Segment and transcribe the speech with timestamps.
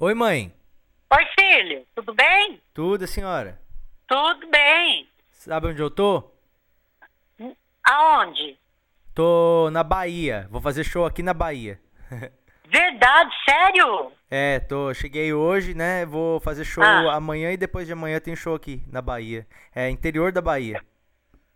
[0.00, 0.52] Oi, mãe.
[1.12, 1.84] Oi, filho.
[1.94, 2.60] Tudo bem?
[2.72, 3.60] Tudo, senhora?
[4.06, 5.08] Tudo bem.
[5.30, 6.30] Sabe onde eu tô?
[7.84, 8.58] Aonde?
[9.14, 10.46] Tô na Bahia.
[10.50, 11.80] Vou fazer show aqui na Bahia.
[12.70, 14.12] Verdade, sério?
[14.30, 14.92] É, tô.
[14.94, 16.04] Cheguei hoje, né?
[16.04, 17.14] Vou fazer show Ah.
[17.14, 19.46] amanhã e depois de amanhã tem show aqui na Bahia.
[19.74, 20.80] É, interior da Bahia.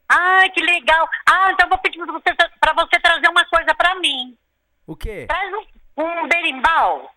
[0.08, 1.08] Ai, que legal.
[1.30, 4.36] Ah, então vou pedir pra você, pra você trazer uma coisa pra mim.
[4.86, 5.26] O quê?
[5.28, 7.10] Traz um, um berimbau.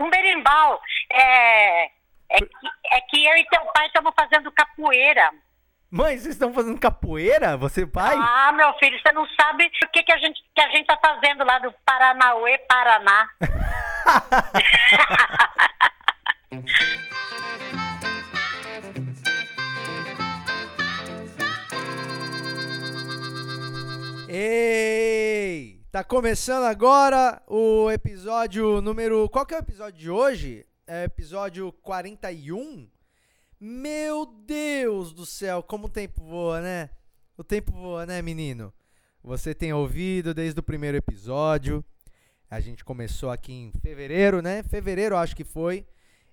[0.00, 0.80] Um berimbau.
[1.12, 1.90] É, é,
[2.38, 2.46] que,
[2.92, 5.30] é que eu e teu pai estamos fazendo capoeira.
[5.90, 7.56] Mãe, vocês estão fazendo capoeira?
[7.56, 8.16] Você pai?
[8.16, 10.96] Ah, meu filho, você não sabe o que, que, a, gente, que a gente tá
[11.04, 13.28] fazendo lá do Paranauê, Paraná.
[24.32, 25.29] Ei!
[25.90, 29.28] Tá começando agora o episódio número.
[29.28, 30.64] Qual que é o episódio de hoje?
[30.86, 32.88] É episódio 41?
[33.58, 36.90] Meu Deus do céu, como o tempo voa, né?
[37.36, 38.72] O tempo voa, né, menino?
[39.20, 41.84] Você tem ouvido desde o primeiro episódio.
[42.48, 44.62] A gente começou aqui em fevereiro, né?
[44.62, 45.84] Fevereiro, acho que foi.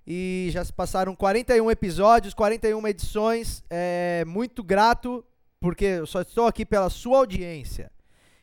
[0.06, 3.64] E já se passaram 41 episódios, 41 edições.
[3.68, 5.24] É muito grato,
[5.58, 7.90] porque eu só estou aqui pela sua audiência.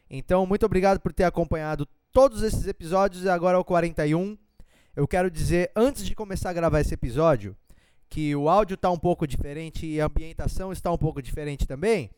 [0.10, 4.38] Então, muito obrigado por ter acompanhado todos esses episódios e agora é o 41.
[4.96, 7.56] Eu quero dizer, antes de começar a gravar esse episódio,
[8.10, 12.10] que o áudio está um pouco diferente e a ambientação está um pouco diferente também,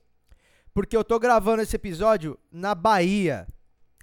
[0.74, 3.48] porque eu tô gravando esse episódio na Bahia.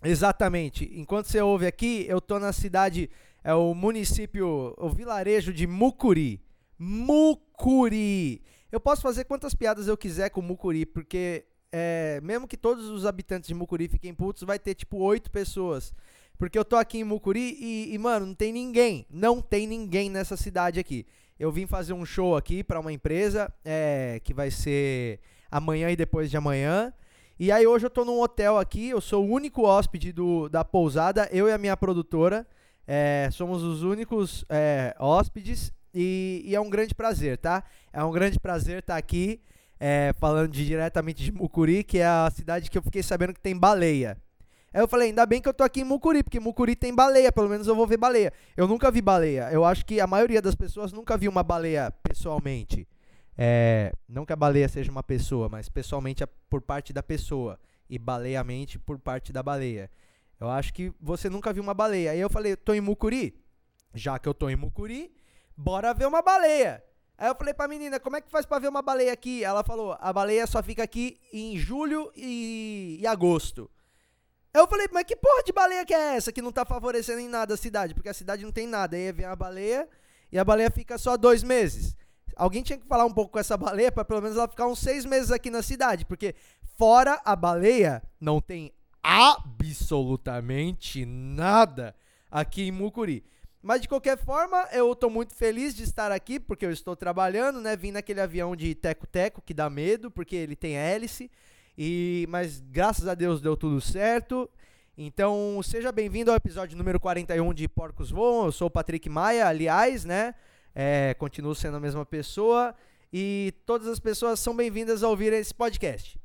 [0.03, 0.91] Exatamente.
[0.99, 3.09] Enquanto você ouve aqui, eu tô na cidade,
[3.45, 6.43] é o município, o vilarejo de Mucuri.
[6.77, 8.43] Mucuri.
[8.73, 13.05] Eu posso fazer quantas piadas eu quiser com Mucuri, porque é, mesmo que todos os
[13.05, 15.92] habitantes de Mucuri fiquem putos, vai ter tipo oito pessoas.
[16.39, 19.05] Porque eu tô aqui em Mucuri e, e, mano, não tem ninguém.
[19.11, 21.05] Não tem ninguém nessa cidade aqui.
[21.36, 25.19] Eu vim fazer um show aqui pra uma empresa é, que vai ser
[25.50, 26.93] amanhã e depois de amanhã.
[27.41, 30.65] E aí hoje eu tô num hotel aqui, eu sou o único hóspede do, da
[30.65, 32.47] pousada, eu e a minha produtora.
[32.87, 37.65] é, somos os únicos é, hóspedes e, e é um grande prazer, tá?
[37.93, 39.41] É um grande prazer estar aqui
[39.87, 43.41] é, falando de- diretamente de Mucuri, que é a cidade que eu fiquei sabendo que
[43.41, 44.17] tem baleia.
[44.72, 47.31] Aí eu falei, ainda bem que eu tô aqui em Mucuri, porque Mucuri tem baleia,
[47.31, 48.33] pelo menos eu vou ver baleia.
[48.56, 49.50] Eu nunca vi baleia.
[49.53, 52.89] Eu acho que a maioria das pessoas nunca viu uma baleia pessoalmente.
[53.37, 57.61] É, não que a baleia seja uma pessoa, mas pessoalmente é por parte da pessoa.
[57.91, 59.91] E baleiamente por parte da baleia.
[60.41, 62.12] Eu acho que você nunca viu uma baleia.
[62.12, 63.39] Aí eu falei, tô em Mucuri?
[63.93, 65.15] Já que eu tô em Mucuri,
[65.55, 66.83] bora ver uma baleia.
[67.16, 69.44] Aí eu falei pra menina, como é que faz pra ver uma baleia aqui?
[69.44, 73.70] Ela falou, a baleia só fica aqui em julho e, e agosto.
[74.52, 77.20] Aí eu falei, mas que porra de baleia que é essa que não tá favorecendo
[77.20, 77.94] em nada a cidade?
[77.94, 78.97] Porque a cidade não tem nada.
[78.97, 79.88] Aí vem a baleia
[80.30, 81.97] e a baleia fica só dois meses.
[82.36, 84.81] Alguém tinha que falar um pouco com essa baleia pra pelo menos ela ficar uns
[84.81, 86.04] seis meses aqui na cidade.
[86.04, 86.34] Porque
[86.76, 91.94] fora a baleia, não tem absolutamente nada
[92.31, 93.25] aqui em Mucuri.
[93.64, 97.62] Mas de qualquer forma, eu tô muito feliz de estar aqui, porque eu estou trabalhando,
[97.62, 97.75] né?
[97.75, 101.30] Vim naquele avião de teco-teco que dá medo, porque ele tem hélice.
[101.76, 104.50] E mas graças a Deus deu tudo certo.
[104.98, 108.44] Então, seja bem-vindo ao episódio número 41 de Porcos Voam.
[108.44, 110.34] Eu sou o Patrick Maia, aliás, né?
[110.75, 112.75] É, continuo sendo a mesma pessoa.
[113.10, 116.20] E todas as pessoas são bem-vindas a ouvir esse podcast.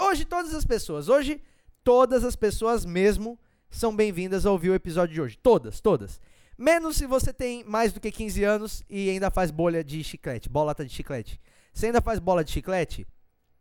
[0.00, 1.42] Hoje, todas as pessoas, hoje,
[1.82, 3.36] todas as pessoas mesmo
[3.68, 5.36] são bem-vindas a ouvir o episódio de hoje.
[5.36, 6.20] Todas, todas.
[6.56, 10.48] Menos se você tem mais do que 15 anos e ainda faz bolha de chiclete,
[10.48, 11.40] bolata de chiclete.
[11.72, 13.06] Você ainda faz bola de chiclete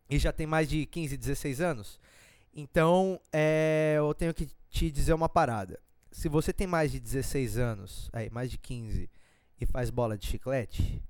[0.10, 2.00] e já tem mais de 15, 16 anos,
[2.54, 5.80] então é, eu tenho que te dizer uma parada.
[6.12, 9.10] Se você tem mais de 16 anos, aí, mais de 15,
[9.60, 11.02] e faz bola de chiclete,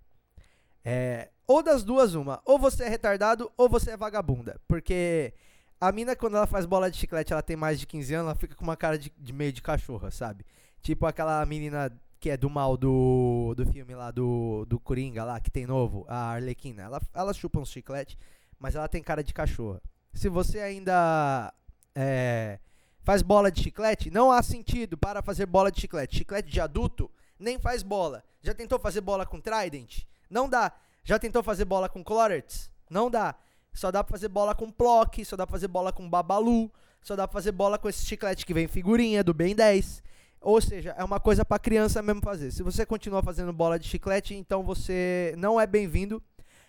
[0.85, 2.41] é, ou das duas, uma.
[2.45, 4.59] Ou você é retardado ou você é vagabunda.
[4.67, 5.33] Porque
[5.79, 8.35] a mina, quando ela faz bola de chiclete, ela tem mais de 15 anos, ela
[8.35, 10.45] fica com uma cara de, de meio de cachorra, sabe?
[10.83, 15.39] Tipo aquela menina que é do mal do, do filme lá, do, do Coringa lá,
[15.39, 16.83] que tem novo, a Arlequina.
[16.83, 18.17] Ela, ela chupa uns chiclete,
[18.59, 19.81] mas ela tem cara de cachorra.
[20.13, 21.53] Se você ainda
[21.95, 22.59] é,
[23.01, 26.17] faz bola de chiclete, não há sentido para fazer bola de chiclete.
[26.17, 27.09] Chiclete de adulto
[27.39, 28.23] nem faz bola.
[28.41, 30.03] Já tentou fazer bola com Trident?
[30.29, 30.71] Não dá.
[31.03, 32.69] Já tentou fazer bola com Clorets?
[32.89, 33.35] Não dá.
[33.73, 36.71] Só dá pra fazer bola com Plock, só dá pra fazer bola com Babalu,
[37.01, 40.03] só dá pra fazer bola com esse chiclete que vem figurinha do Ben 10.
[40.43, 42.51] Ou seja, é uma coisa pra criança mesmo fazer.
[42.51, 46.21] Se você continua fazendo bola de chiclete, então você não é bem-vindo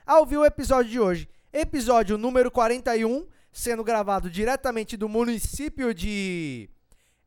[0.07, 1.29] a ouvir o episódio de hoje.
[1.53, 6.71] Episódio número 41, sendo gravado diretamente do município de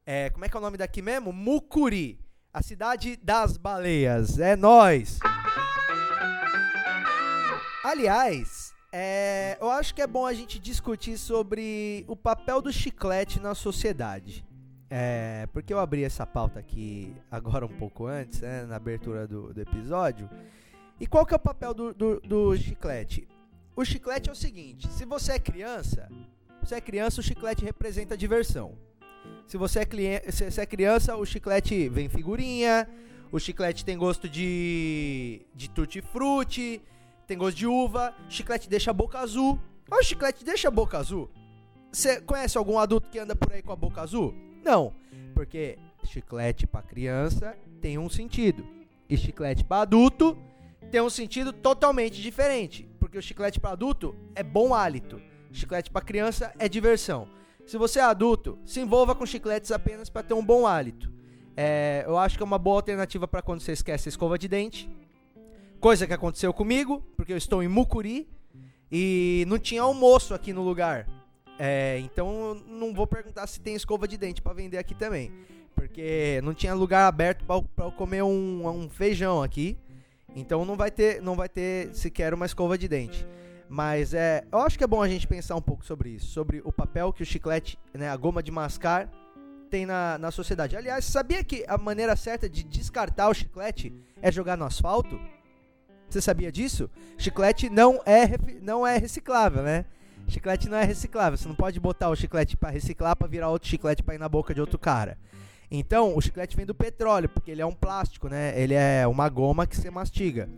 [0.05, 1.33] É, como é que é o nome daqui mesmo?
[1.33, 2.17] Mucuri,
[2.53, 4.39] a cidade das baleias.
[4.39, 5.19] É nós.
[7.83, 13.37] Aliás, é, eu acho que é bom a gente discutir sobre o papel do chiclete
[13.37, 14.46] na sociedade.
[14.89, 19.53] É, porque eu abri essa pauta aqui agora um pouco antes, né, na abertura do,
[19.53, 20.29] do episódio.
[20.99, 23.27] E qual que é o papel do, do, do chiclete?
[23.75, 26.09] O chiclete é o seguinte: se você é criança,
[26.63, 28.77] você é criança, o chiclete representa diversão.
[29.45, 32.87] Se você é, se você é criança, o chiclete vem figurinha,
[33.31, 36.81] o chiclete tem gosto de, de tutti-frutti,
[37.27, 39.59] tem gosto de uva, chiclete deixa a boca azul.
[39.89, 41.29] O chiclete deixa a boca azul.
[41.91, 44.33] Você conhece algum adulto que anda por aí com a boca azul?
[44.67, 44.93] Não,
[45.33, 48.67] porque chiclete para criança tem um sentido
[49.09, 50.37] e chiclete para adulto
[50.91, 55.21] tem um sentido totalmente diferente, porque o chiclete para adulto é bom hálito,
[55.53, 57.29] chiclete para criança é diversão.
[57.65, 61.09] Se você é adulto, se envolva com chicletes apenas para ter um bom hálito.
[61.55, 64.49] É, eu acho que é uma boa alternativa para quando você esquece a escova de
[64.49, 64.89] dente.
[65.79, 68.27] Coisa que aconteceu comigo, porque eu estou em Mucuri
[68.91, 71.07] e não tinha almoço aqui no lugar.
[71.59, 75.31] É, então não vou perguntar se tem escova de dente para vender aqui também.
[75.75, 79.77] Porque não tinha lugar aberto para eu comer um, um feijão aqui.
[80.35, 83.25] Então não vai ter, não vai ter sequer uma escova de dente.
[83.69, 86.61] Mas é, eu acho que é bom a gente pensar um pouco sobre isso, sobre
[86.63, 89.09] o papel que o chiclete, né, a goma de mascar
[89.69, 90.77] tem na, na sociedade.
[90.77, 95.19] Aliás, sabia que a maneira certa de descartar o chiclete é jogar no asfalto?
[96.09, 96.89] Você sabia disso?
[97.17, 98.29] Chiclete não é
[98.61, 99.85] não é reciclável, né?
[100.27, 101.37] Chiclete não é reciclável.
[101.37, 104.27] Você não pode botar o chiclete para reciclar para virar outro chiclete para ir na
[104.27, 105.17] boca de outro cara.
[105.69, 108.59] Então, o chiclete vem do petróleo, porque ele é um plástico, né?
[108.59, 110.49] Ele é uma goma que você mastiga.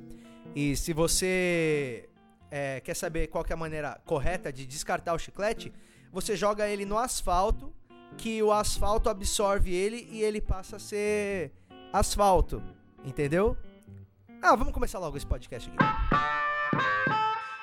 [0.56, 2.10] E se você
[2.52, 5.72] é, quer saber qual é a maneira correta de descartar o chiclete,
[6.12, 7.74] você joga ele no asfalto,
[8.18, 11.52] que o asfalto absorve ele e ele passa a ser
[11.94, 12.62] asfalto.
[13.04, 13.56] Entendeu?
[14.42, 17.19] Ah, vamos começar logo esse podcast aqui.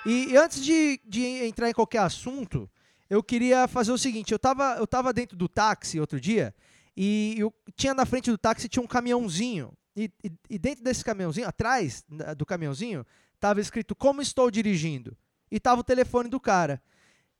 [0.07, 2.71] E, antes de, de entrar em qualquer assunto,
[3.11, 6.55] eu queria fazer o seguinte: eu tava, eu tava dentro do táxi outro dia
[6.97, 9.73] e eu, tinha na frente do táxi tinha um caminhãozinho.
[9.97, 12.05] E, e, e dentro desse caminhãozinho, atrás
[12.37, 13.05] do caminhãozinho,
[13.41, 15.17] tava escrito como estou dirigindo.
[15.51, 16.81] E tava o telefone do cara.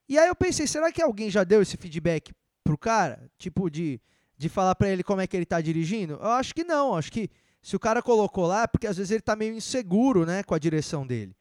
[0.09, 2.33] E aí eu pensei, será que alguém já deu esse feedback
[2.65, 3.31] pro cara?
[3.39, 4.01] Tipo, de,
[4.37, 6.15] de falar para ele como é que ele tá dirigindo?
[6.15, 6.97] Eu acho que não.
[6.97, 7.31] Acho que
[7.63, 10.55] se o cara colocou lá, é porque às vezes ele tá meio inseguro, né, com
[10.55, 11.35] a direção dele.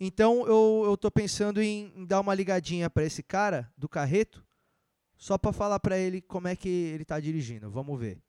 [0.00, 4.44] Então eu, eu tô pensando em, em dar uma ligadinha para esse cara do carreto,
[5.16, 7.70] só para falar para ele como é que ele tá dirigindo.
[7.70, 8.22] Vamos ver.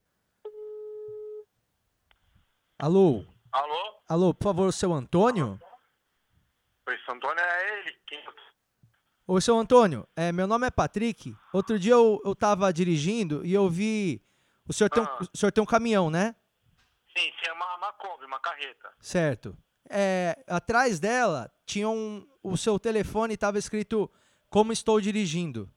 [2.77, 3.25] Alô?
[3.51, 3.99] Alô?
[4.07, 5.59] Alô, por favor, o seu Antônio?
[6.87, 7.95] Oi, seu Antônio é ele.
[8.07, 8.23] Quem...
[9.27, 11.35] Oi, seu Antônio, é, meu nome é Patrick.
[11.53, 14.23] Outro dia eu, eu tava dirigindo e eu vi.
[14.67, 15.19] O senhor, tem um, Ah.
[15.33, 16.35] o senhor tem um caminhão, né?
[17.15, 18.91] Sim, sim, é uma, uma Kombi, uma carreta.
[18.99, 19.55] Certo.
[19.89, 22.27] É, atrás dela tinha um.
[22.41, 24.09] O seu telefone estava escrito
[24.49, 25.69] como estou dirigindo.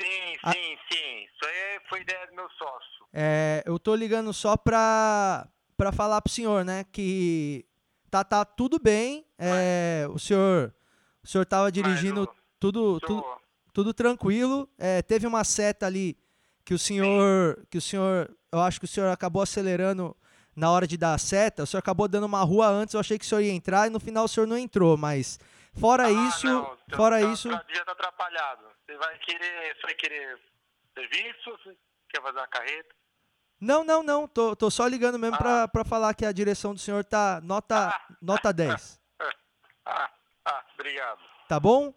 [0.00, 1.24] Sim, sim, sim.
[1.24, 3.06] Isso aí foi ideia do meu sócio.
[3.12, 6.84] É, eu tô ligando só pra, pra falar pro senhor, né?
[6.92, 7.66] Que
[8.10, 9.26] tá, tá tudo bem.
[9.38, 10.74] É, o senhor.
[11.22, 13.24] O senhor tava dirigindo Mas tudo, tudo,
[13.72, 14.68] tudo tranquilo.
[14.78, 16.16] É, teve uma seta ali
[16.64, 17.66] que o senhor.
[17.70, 18.30] Que o senhor.
[18.52, 20.16] Eu acho que o senhor acabou acelerando
[20.58, 21.62] na hora de dar a seta.
[21.62, 23.90] O senhor acabou dando uma rua antes, eu achei que o senhor ia entrar e
[23.90, 25.38] no final o senhor não entrou, mas.
[25.78, 26.46] Fora Ah, isso.
[26.46, 27.48] não, fora tá- isso.
[27.50, 28.62] Já tá atrapalhado.
[28.84, 29.74] Você vai querer.
[29.76, 30.38] Você vai querer
[30.94, 31.50] serviço?
[31.62, 31.76] Você
[32.08, 32.94] quer fazer uma carreta?
[33.60, 34.26] Não, não, não.
[34.26, 35.38] Tô, tô só ligando mesmo Ah.
[35.38, 38.00] pra, pra falar que a direção do senhor tá nota, Ah.
[38.20, 38.98] nota 10.
[39.86, 40.10] Ah,
[40.44, 41.18] ah, obrigado.
[41.48, 41.94] Tá bom?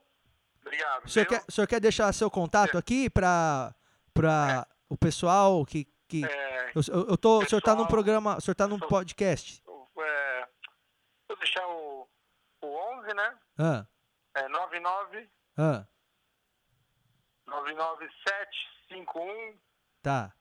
[0.61, 1.05] Obrigado.
[1.05, 1.39] O senhor, viu?
[1.39, 3.75] quer, o senhor quer deixar seu contato aqui pra,
[4.13, 5.85] pra o pessoal que.
[6.11, 8.37] Que É, eu, eu- tô, o senhor tá num pessoal, programa.
[8.37, 9.63] O senhor tá num sou- podcast.
[9.99, 10.47] é,
[11.27, 12.07] vou deixar o,
[12.61, 12.67] o
[12.99, 13.37] 11, né?
[13.57, 13.85] Ah,
[14.35, 15.85] É 99 ah,
[17.47, 19.57] 99751
[20.01, 20.33] tá.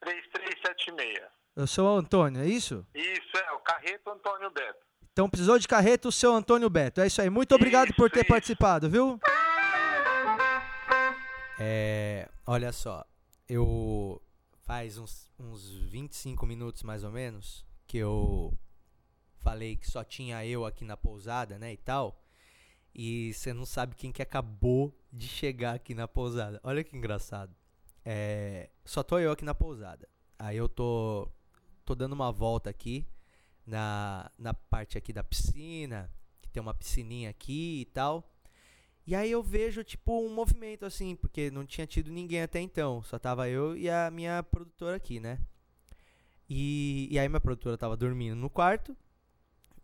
[0.00, 1.20] 3376.
[1.56, 2.86] Eu sou o Antônio, é isso?
[2.94, 4.86] Isso é o Carreto Antônio Beto.
[5.12, 7.00] Então precisou de carreta o seu Antônio Beto.
[7.00, 7.28] É isso aí.
[7.28, 8.28] Muito obrigado por Isso, ter isso.
[8.28, 9.18] participado, viu?
[11.58, 13.04] É, olha só,
[13.48, 14.22] eu
[14.68, 18.52] faz uns, uns 25 minutos mais ou menos que eu
[19.38, 22.22] falei que só tinha eu aqui na pousada, né, e tal.
[22.94, 26.60] E você não sabe quem que acabou de chegar aqui na pousada.
[26.62, 27.56] Olha que engraçado.
[28.04, 30.06] É, só tô eu aqui na pousada.
[30.38, 31.26] Aí eu tô
[31.82, 33.08] tô dando uma volta aqui
[33.66, 38.30] na, na parte aqui da piscina, que tem uma piscininha aqui e tal.
[39.08, 43.02] E aí eu vejo, tipo, um movimento assim, porque não tinha tido ninguém até então.
[43.02, 45.38] Só tava eu e a minha produtora aqui, né?
[46.46, 48.94] E, e aí minha produtora tava dormindo no quarto.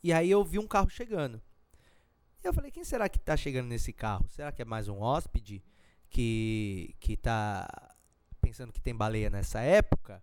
[0.02, 1.40] E aí eu vi um carro chegando.
[2.42, 4.28] E eu falei, quem será que tá chegando nesse carro?
[4.28, 5.64] Será que é mais um hóspede
[6.10, 7.66] que, que tá
[8.42, 10.20] pensando que tem baleia nessa época?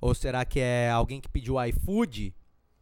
[0.00, 2.34] Ou será que é alguém que pediu iFood?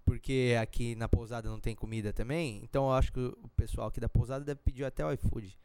[0.04, 2.60] Porque aqui na pousada não tem comida também.
[2.62, 5.58] Então eu acho que o pessoal aqui da pousada deve pedir até o iFood.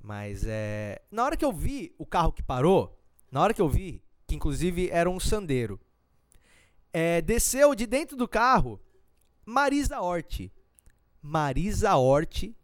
[0.00, 1.02] Mas é.
[1.10, 2.98] Na hora que eu vi o carro que parou,
[3.30, 5.80] na hora que eu vi, que inclusive era um sandeiro,
[6.92, 8.80] é, desceu de dentro do carro
[9.44, 10.50] Marisa Hort.
[11.20, 12.54] Marisa Hort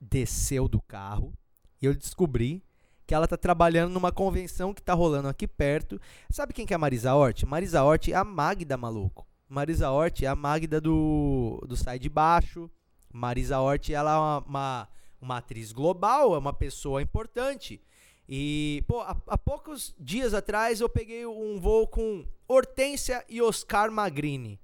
[0.00, 1.32] desceu do carro
[1.80, 2.62] e eu descobri
[3.06, 6.00] que ela tá trabalhando numa convenção que tá rolando aqui perto.
[6.30, 7.44] Sabe quem que é a Marisa Hort?
[7.44, 9.27] Marisa Hort é a Magda, maluco.
[9.48, 12.70] Marisa Hort é a Magda do, do Sai de Baixo.
[13.10, 14.88] Marisa Hort, ela é uma, uma,
[15.20, 17.80] uma atriz global, é uma pessoa importante.
[18.28, 23.90] E, pô, há, há, poucos dias atrás eu peguei um voo com Hortência e Oscar
[23.90, 24.60] Magrini.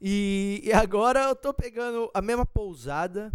[0.00, 3.30] E, e agora eu tô pegando a mesma pousada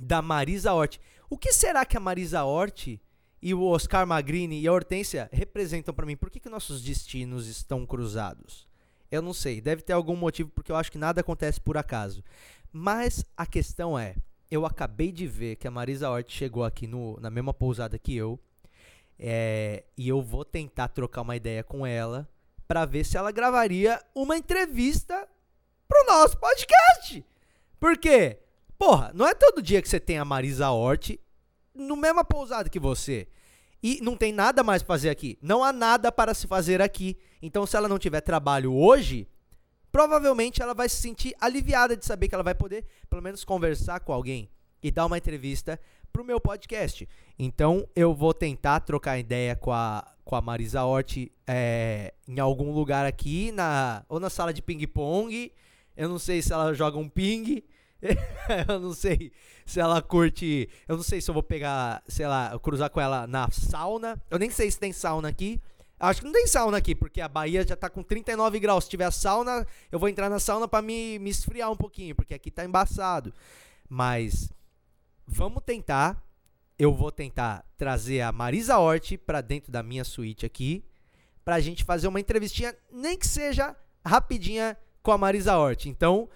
[0.00, 0.98] da Marisa Hort.
[1.30, 2.98] O que será que a Marisa Hort
[3.40, 6.16] e o Oscar Magrini e a Hortência representam para mim?
[6.16, 8.66] Por que, que nossos destinos estão cruzados?
[9.10, 12.22] Eu não sei, deve ter algum motivo porque eu acho que nada acontece por acaso.
[12.72, 14.16] Mas a questão é,
[14.50, 18.14] eu acabei de ver que a Marisa Hort chegou aqui no, na mesma pousada que
[18.14, 18.38] eu.
[19.18, 22.28] É, e eu vou tentar trocar uma ideia com ela
[22.68, 25.26] para ver se ela gravaria uma entrevista
[25.88, 27.24] pro nosso podcast.
[27.80, 28.38] Por quê?
[28.78, 31.18] Porra, não é todo dia que você tem a Marisa Hort
[31.74, 33.28] no mesma pousada que você.
[33.88, 35.38] E não tem nada mais pra fazer aqui.
[35.40, 37.16] Não há nada para se fazer aqui.
[37.40, 39.28] Então, se ela não tiver trabalho hoje,
[39.92, 44.00] provavelmente ela vai se sentir aliviada de saber que ela vai poder, pelo menos, conversar
[44.00, 44.50] com alguém
[44.82, 45.78] e dar uma entrevista
[46.12, 47.08] pro meu podcast.
[47.38, 52.72] Então eu vou tentar trocar ideia com a, com a Marisa Hort é, em algum
[52.72, 55.52] lugar aqui, na, ou na sala de ping-pong.
[55.96, 57.62] Eu não sei se ela joga um ping.
[58.68, 59.32] eu não sei
[59.64, 60.68] se ela curte.
[60.86, 64.20] Eu não sei se eu vou pegar, sei lá, cruzar com ela na sauna.
[64.30, 65.60] Eu nem sei se tem sauna aqui.
[65.98, 68.84] Acho que não tem sauna aqui, porque a Bahia já tá com 39 graus.
[68.84, 72.34] Se tiver sauna, eu vou entrar na sauna para me, me esfriar um pouquinho, porque
[72.34, 73.32] aqui tá embaçado.
[73.88, 74.52] Mas
[75.26, 76.22] vamos tentar.
[76.78, 80.84] Eu vou tentar trazer a Marisa Hort para dentro da minha suíte aqui,
[81.42, 85.86] pra gente fazer uma entrevistinha, nem que seja rapidinha com a Marisa Hort.
[85.86, 86.28] Então,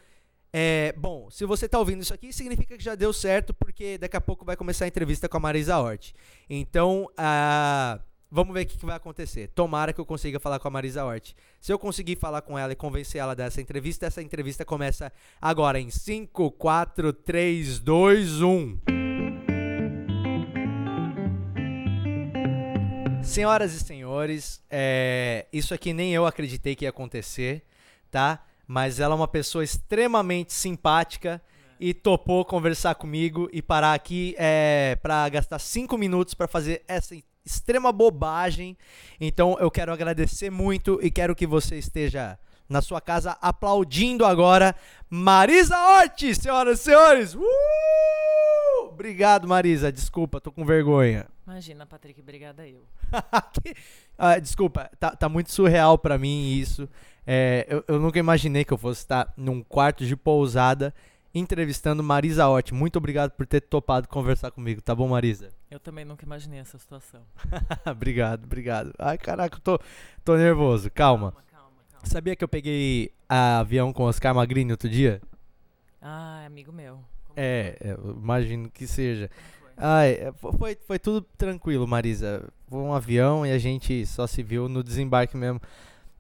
[0.53, 4.17] é, bom, se você está ouvindo isso aqui, significa que já deu certo, porque daqui
[4.17, 6.13] a pouco vai começar a entrevista com a Marisa Hort.
[6.49, 9.49] Então, uh, vamos ver o que, que, vai acontecer.
[9.55, 11.35] Tomara que eu consiga falar com a Marisa Hort.
[11.61, 15.79] Se eu conseguir falar com ela e convencer ela dessa entrevista, essa entrevista começa agora
[15.79, 18.79] em 5, 4, 3, 2, 1.
[23.23, 27.63] Senhoras e senhores, é, isso aqui nem eu acreditei que ia acontecer,
[28.11, 28.45] tá?
[28.71, 31.43] Mas ela é uma pessoa extremamente simpática
[31.81, 37.17] e topou conversar comigo e parar aqui é, para gastar cinco minutos para fazer essa
[37.45, 38.79] extrema bobagem.
[39.21, 44.77] Então eu quero agradecer muito e quero que você esteja na sua casa aplaudindo agora
[45.11, 47.35] Marisa Hort, senhoras e senhores.
[47.35, 47.41] Uh!
[48.87, 49.91] Obrigado, Marisa.
[49.91, 51.27] Desculpa, tô com vergonha.
[51.45, 52.85] Imagina, Patrick, obrigada eu.
[54.17, 56.89] ah, desculpa, tá, tá, muito surreal para mim isso.
[57.33, 60.93] É, eu, eu, nunca imaginei que eu fosse estar num quarto de pousada
[61.33, 62.73] entrevistando Marisa Hort.
[62.73, 65.51] Muito obrigado por ter topado conversar comigo, tá bom, Marisa?
[65.71, 67.21] Eu também nunca imaginei essa situação.
[67.89, 68.93] obrigado, obrigado.
[68.99, 69.79] Ai, caraca, eu tô,
[70.25, 70.91] tô nervoso.
[70.91, 71.31] Calma.
[71.31, 72.07] calma, calma, calma.
[72.09, 75.23] Sabia que eu peguei avião com Oscar Magrini outro dia?
[76.03, 76.95] Ah, amigo meu.
[77.27, 79.31] Como é, é imagino que seja.
[79.77, 82.49] Ai, é, foi, foi tudo tranquilo, Marisa.
[82.69, 85.61] Foi um avião e a gente só se viu no desembarque mesmo.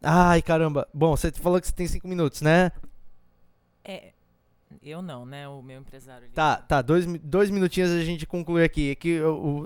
[0.02, 0.88] Ai, caramba.
[0.92, 2.72] Bom, você falou que você tem cinco minutos, né?
[3.84, 4.12] É.
[4.82, 5.46] Eu não, né?
[5.48, 6.28] O meu empresário.
[6.30, 6.80] Tá, tá.
[6.80, 8.92] Dois, dois minutinhos a gente conclui aqui.
[8.92, 9.20] É que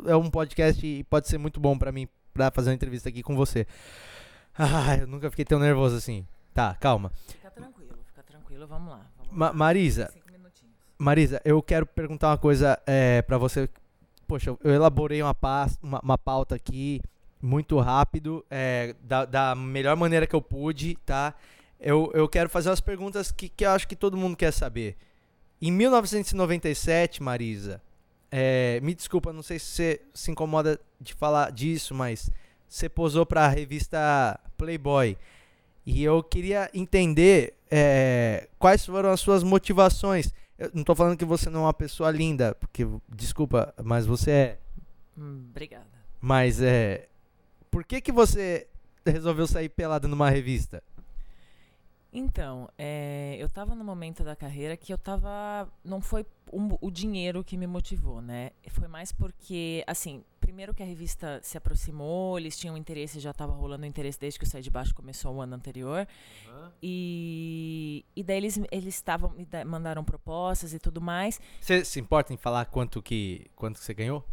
[0.07, 3.23] é um podcast e pode ser muito bom pra mim pra fazer uma entrevista aqui
[3.23, 3.67] com você.
[4.57, 6.27] Ai, eu nunca fiquei tão nervoso assim.
[6.53, 7.13] Tá, calma.
[7.29, 8.67] Fica tranquilo, fica tranquilo.
[8.67, 9.07] Vamos lá.
[9.19, 9.53] Vamos Ma.
[9.53, 10.13] Marisa.
[10.99, 13.69] Marisa, eu quero perguntar uma coisa é, para você
[14.27, 15.37] poxa, eu elaborei uma,
[15.83, 17.01] uma, uma pauta aqui
[17.45, 21.35] muito rápido, é, da, da, melhor maneira que eu pude, tá?
[21.79, 24.97] Eu, eu quero fazer umas perguntas que, que eu acho que todo mundo quer saber.
[25.61, 27.83] Em 1997, Marisa,
[28.31, 32.31] é, me desculpa, não sei se você se incomoda de falar disso, mas
[32.67, 35.19] você posou para a revista Playboy.
[35.85, 40.33] E eu queria entender é, quais foram as suas motivações.
[40.59, 44.31] Eu não tô falando que você não é uma pessoa linda, porque, desculpa, mas você
[44.31, 44.59] é.
[45.19, 45.85] Hum, obrigada.
[46.23, 47.07] Mas é.
[47.75, 48.69] Por que que você
[49.05, 50.81] resolveu sair pelada numa revista?
[52.13, 55.69] Então, é, eu tava no momento da carreira que eu tava.
[55.85, 58.53] Não foi um- o dinheiro que me motivou, né?
[58.69, 63.53] Foi mais porque, assim, primeiro que a revista se aproximou, eles tinham interesse, já tava
[63.53, 66.07] rolando interesse desde que o Sai de Baixo começou o ano anterior.
[66.81, 71.41] E, e daí eles eles estavam me da- mandaram propostas e tudo mais.
[71.61, 74.25] Você se importa em falar quanto que, quanto que você ganhou?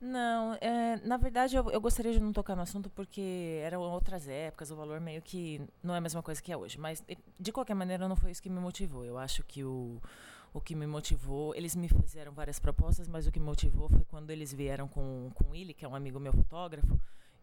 [0.00, 4.28] Não, é, na verdade eu, eu gostaria de não tocar no assunto porque eram outras
[4.28, 6.78] épocas, o valor meio que não é a mesma coisa que é hoje.
[6.78, 7.02] Mas
[7.38, 9.04] de qualquer maneira não foi isso que me motivou.
[9.04, 10.00] Eu acho que o,
[10.54, 14.04] o que me motivou, eles me fizeram várias propostas, mas o que me motivou foi
[14.04, 17.00] quando eles vieram com, com o que é um amigo meu fotógrafo.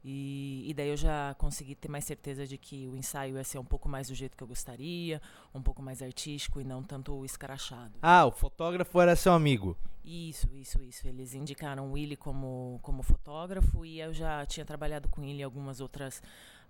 [0.08, 3.58] E, e daí eu já consegui ter mais certeza de que o ensaio ia ser
[3.58, 5.20] um pouco mais do jeito que eu gostaria,
[5.52, 7.96] um pouco mais artístico e não tanto escrachado.
[8.04, 9.76] Ah, o fotógrafo era seu amigo.
[10.04, 11.08] Isso, isso, isso.
[11.08, 15.44] Eles indicaram o Willy como, como fotógrafo e eu já tinha trabalhado com ele em
[15.44, 16.22] algumas outras,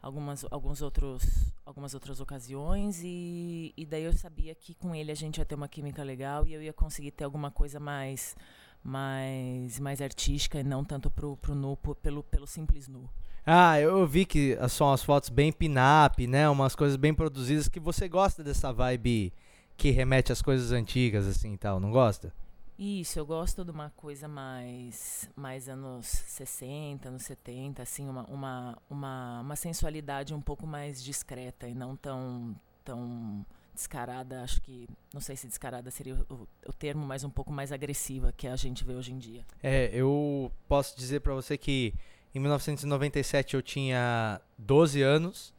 [0.01, 5.15] algumas, alguns outros, algumas outras ocasiões e, e daí eu sabia que com ele a
[5.15, 8.33] gente ia ter uma química legal e eu ia conseguir ter alguma coisa mais
[8.81, 13.09] mais, mais artística e não tanto pro, pro nu, pelo, pelo simples nu.
[13.45, 16.49] Ah, eu vi que são as fotos bem pin-up, né?
[16.49, 19.31] Umas coisas bem produzidas que você gosta dessa vibe
[19.77, 22.33] que remete às coisas antigas, assim e tal, não gosta?
[22.77, 28.77] Isso, eu gosto de uma coisa mais, mais anos 60, anos 70, assim, uma, uma,
[28.89, 35.21] uma, uma sensualidade um pouco mais discreta e não tão, tão descarada, acho que, não
[35.21, 38.83] sei se descarada seria o, o termo, mas um pouco mais agressiva que a gente
[38.83, 39.45] vê hoje em dia.
[39.63, 41.93] É, eu posso dizer pra você que
[42.35, 45.53] em 1997 eu tinha 12 anos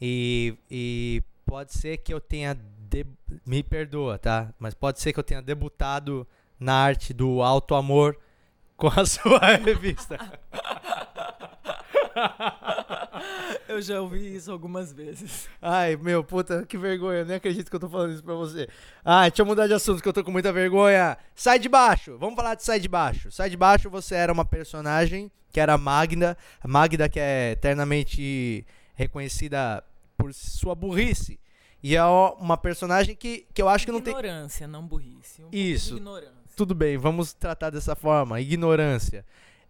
[0.00, 2.54] e, e pode ser que eu tenha.
[2.90, 3.06] de-
[3.46, 4.52] Me perdoa, tá?
[4.58, 6.26] Mas pode ser que eu tenha debutado
[6.58, 8.18] na arte do alto amor
[8.76, 10.18] com a sua revista.
[13.70, 15.48] Eu já ouvi isso algumas vezes.
[15.62, 17.20] Ai, meu, puta, que vergonha.
[17.20, 18.68] Eu nem acredito que eu tô falando isso pra você.
[19.04, 21.16] Ai, deixa eu mudar de assunto que eu tô com muita vergonha.
[21.36, 22.18] Sai de baixo.
[22.18, 23.30] Vamos falar de Sai de Baixo.
[23.30, 26.36] Sai de Baixo você era uma personagem que era Magda.
[26.60, 29.84] A Magda que é eternamente reconhecida
[30.18, 31.38] por sua burrice.
[31.80, 34.12] E é uma personagem que, que eu acho que não tem...
[34.12, 35.44] ignorância, não burrice.
[35.44, 35.94] Um Isso.
[35.96, 36.34] ignorância.
[36.56, 38.40] Tudo bem, vamos tratar dessa forma.
[38.40, 39.24] Ignorância.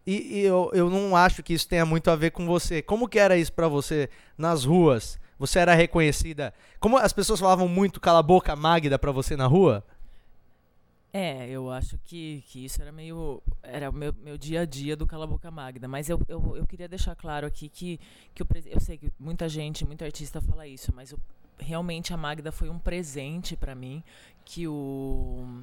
[0.07, 2.83] E, e eu, eu não acho que isso tenha muito a ver com você.
[2.83, 5.19] Como que era isso pra você nas ruas?
[5.39, 6.53] Você era reconhecida?
[6.79, 9.85] Como as pessoas falavam muito cala a boca Magda pra você na rua?
[11.13, 13.43] É, eu acho que, que isso era meio.
[13.63, 15.89] Era o meu, meu dia a dia do Cala Boca Magda.
[15.89, 17.99] Mas eu, eu, eu queria deixar claro aqui que,
[18.33, 21.13] que pres- eu sei que muita gente, muito artista fala isso, mas
[21.59, 24.05] realmente a Magda foi um presente pra mim
[24.45, 25.63] que o.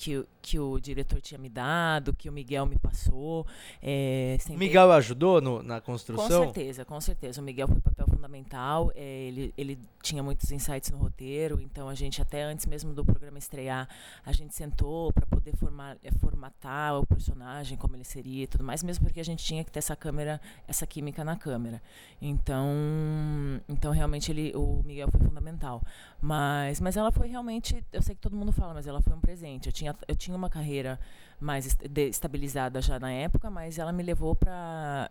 [0.00, 3.44] Que, o- que o diretor tinha me dado, que o Miguel me passou.
[3.82, 6.44] É, O sentei- Miguel ajudou no- na com construção?
[6.44, 7.40] certeza, com certeza.
[7.40, 8.90] O Miguel foi papel fundamental.
[8.94, 13.04] é, ele, ele tinha muitos insights no roteiro, então a gente até antes mesmo do
[13.04, 13.88] programa estrear,
[14.24, 18.64] a gente sentou para poder formar, é, formatar o personagem, como ele seria e tudo
[18.64, 21.80] mais, mesmo porque a gente tinha que ter essa câmera, essa química na câmera.
[22.20, 22.68] Então,
[23.68, 25.82] então realmente ele, o Miguel foi fundamental.
[26.20, 29.20] Mas, mas ela foi realmente, eu sei que todo mundo fala, mas ela foi um
[29.20, 29.66] presente.
[29.66, 30.98] Eu tinha, eu tinha uma carreira
[31.40, 34.36] mais estabilizada já na época, mas ela me levou.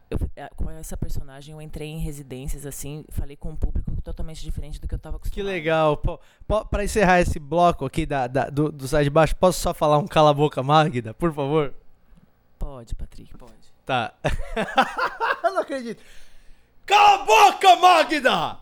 [0.10, 4.42] Eu, eh, com essa personagem, eu entrei em residências, assim, falei com um público totalmente
[4.44, 5.52] diferente do que eu tava Que acostumada.
[5.52, 6.02] legal.
[6.70, 9.98] Pra encerrar esse bloco aqui da, da- do, do Sai de Baixo, posso só falar
[9.98, 11.74] um cala a boca Magda, por favor?
[12.60, 13.54] Pode, Patrick, pode.
[13.86, 14.14] Tá.
[15.44, 16.02] não acredito.
[16.86, 18.58] Cala a boca, Magda!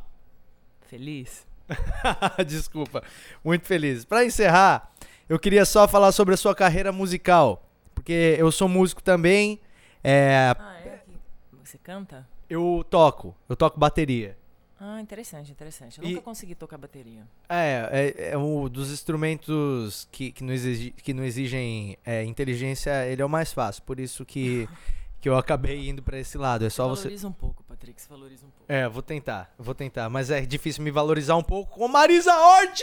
[0.87, 1.45] Feliz?
[2.45, 3.03] Desculpa,
[3.43, 4.05] muito feliz.
[4.05, 4.91] Pra encerrar,
[5.27, 9.59] eu queria só falar sobre a sua carreira musical, porque eu sou músico também.
[10.03, 10.97] é, Ah, é?
[11.05, 11.17] Que-
[11.63, 12.27] Você canta?
[12.49, 14.38] Eu toco, eu toco bateria.
[14.79, 15.99] Ah, interessante, interessante.
[15.99, 17.25] Eu E- nunca consegui tocar bateria.
[17.47, 23.05] É, é, é um dos instrumentos que, que não, exigi- que não exigem é, inteligência,
[23.08, 24.67] ele é o mais fácil, por isso que,
[25.21, 26.65] que eu acabei indo pra esse lado.
[26.65, 27.03] É só você.
[27.03, 28.65] Valoriza um pouco, Patrick, se valoriza um pouco.
[28.71, 30.10] É, vou tentar, vou tentar.
[30.10, 32.81] Mas é difícil me valorizar um pouco com Marisa Hort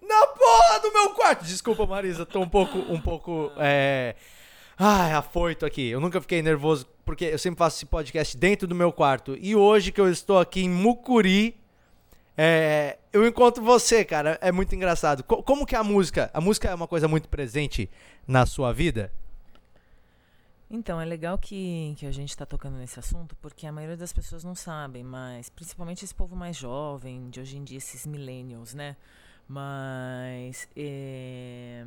[0.00, 1.44] na porra do meu quarto.
[1.44, 4.14] Desculpa, Marisa, tô um pouco, um pouco, é...
[4.78, 5.88] Ai, afoito aqui.
[5.88, 9.36] Eu nunca fiquei nervoso, porque eu sempre faço esse podcast dentro do meu quarto.
[9.40, 11.56] E hoje que eu estou aqui em Mucuri,
[12.36, 14.38] é, eu encontro você, cara.
[14.40, 15.22] É muito engraçado.
[15.24, 16.30] Co- como que é a música?
[16.32, 17.90] A música é uma coisa muito presente
[18.26, 19.12] na sua vida?
[20.70, 24.10] Então, é legal que, que a gente está tocando nesse assunto, porque a maioria das
[24.10, 28.72] pessoas não sabem, mas principalmente esse povo mais jovem, de hoje em dia, esses millennials,
[28.72, 28.96] né?
[29.46, 31.84] Mas é,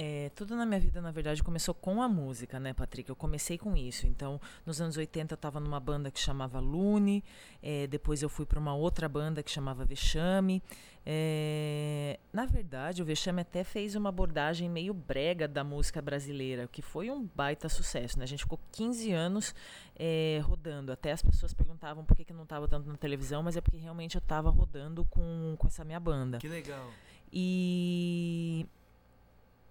[0.00, 3.10] É, tudo na minha vida, na verdade, começou com a música, né, Patrick?
[3.10, 4.06] Eu comecei com isso.
[4.06, 7.24] Então, nos anos 80, eu estava numa banda que chamava Lune.
[7.60, 10.62] É, depois, eu fui para uma outra banda que chamava Vexame.
[11.04, 16.80] É, na verdade, o Vexame até fez uma abordagem meio brega da música brasileira, que
[16.80, 18.20] foi um baita sucesso.
[18.20, 18.22] Né?
[18.22, 19.52] A gente ficou 15 anos
[19.98, 20.92] é, rodando.
[20.92, 23.78] Até as pessoas perguntavam por que, que não estava tanto na televisão, mas é porque
[23.78, 26.38] realmente eu estava rodando com, com essa minha banda.
[26.38, 26.88] Que legal.
[27.32, 28.64] E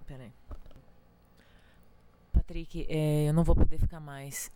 [0.07, 0.31] Peraí.
[2.31, 4.49] Patrick, é, eu não vou poder ficar mais.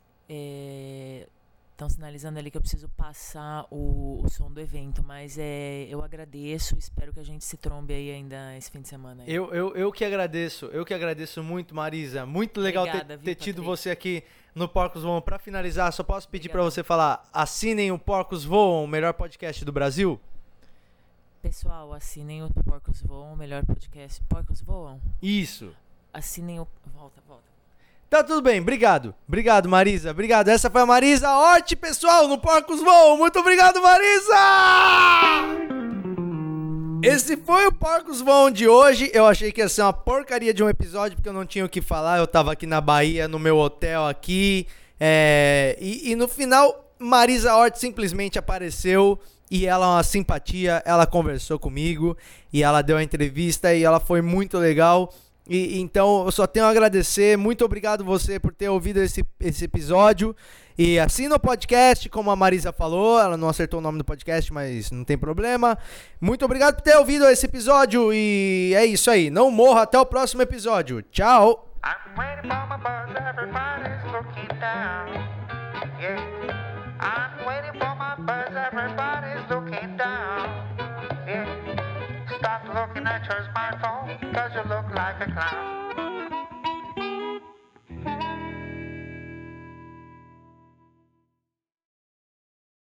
[1.72, 5.88] Estão é, sinalizando ali que eu preciso passar o, o, som do evento, mas é,
[5.90, 9.24] eu agradeço, espero que a gente se trombe aí ainda esse fim de semana.
[9.28, 12.26] Eu, eu, eu que agradeço, eu que agradeço muito, Marisa.
[12.26, 14.24] Muito legal Obrigada, ter, viu, ter tido você aqui
[14.56, 15.22] no Porcos Voam.
[15.22, 19.66] Para finalizar, só posso pedir para você falar: assinem o Porcos Voam, o melhor podcast
[19.66, 20.18] do Brasil?
[21.42, 24.22] Pessoal, assinem o Porcos Voam, o melhor podcast.
[24.30, 25.00] Porcos Voam?
[25.22, 25.72] Isso.
[26.14, 26.68] Assinem o.
[26.94, 27.44] Volta, volta.
[28.10, 29.16] Tá tudo bem, obrigado.
[29.28, 30.12] Obrigado, Marisa.
[30.12, 30.50] Obrigado.
[30.50, 33.18] Essa foi a Marisa Hort, pessoal, no Porcos Voam.
[33.18, 34.36] Muito obrigado, Marisa!
[37.02, 39.10] Esse foi o Porcos Voam de hoje.
[39.14, 41.70] Eu achei que ia ser uma porcaria de um episódio, porque eu não tinha o
[41.70, 42.20] que falar.
[42.20, 44.68] Eu tava aqui na Bahia, no meu hotel aqui.
[45.00, 49.18] é, E, e no final, Marisa Hort simplesmente apareceu.
[49.52, 52.18] E ela é uma simpatia, ela conversou comigo
[52.54, 55.14] e ela deu a entrevista e ela foi muito legal.
[55.46, 57.38] E, então eu só tenho a agradecer.
[57.38, 60.34] Muito obrigado você por ter ouvido esse, esse episódio.
[60.78, 63.20] E assina o podcast, como a Marisa falou.
[63.20, 65.78] Ela não acertou o nome do podcast, mas não tem problema.
[66.22, 68.14] Muito obrigado por ter ouvido esse episódio.
[68.14, 69.30] E é isso aí.
[69.30, 71.02] Não morra até o próximo episódio.
[71.12, 71.68] Tchau!
[78.72, 79.31] Everybody's
[79.98, 80.78] down.
[81.28, 82.28] Yeah.
[82.38, 86.21] Stop looking at your smartphone, cause you look like a clown.